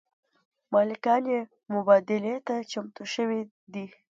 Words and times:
مالکان 0.73 1.23
یې 1.33 1.41
مبادلې 1.73 2.35
ته 2.47 2.55
چمتو 2.71 3.03
شوي 3.13 3.41
دي. 3.73 3.85